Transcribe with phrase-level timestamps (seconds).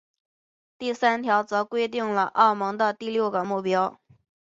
[0.79, 4.01] 第三条则规定了欧盟的六个目标。